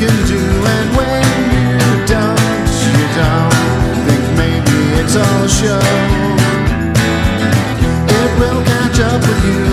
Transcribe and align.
can 0.00 0.26
do. 0.26 0.38
And 0.38 0.96
when 0.96 1.22
you 1.52 2.06
don't, 2.06 2.70
you 2.86 3.00
don't 3.20 3.52
think 4.06 4.24
maybe 4.34 4.78
it's 4.98 5.14
all 5.14 5.46
show. 5.46 5.80
It 8.08 8.30
will 8.40 8.62
catch 8.64 8.98
up 9.00 9.20
with 9.20 9.44
you. 9.44 9.69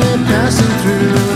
Passing 0.00 0.66
through. 0.82 1.27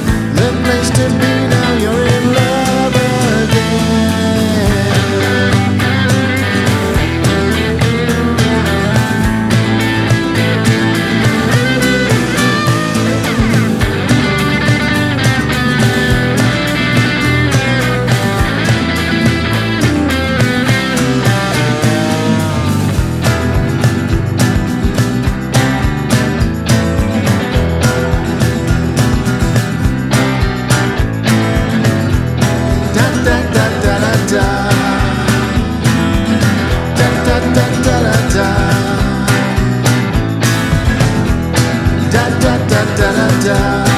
Da 43.22 43.28
da. 43.44 43.91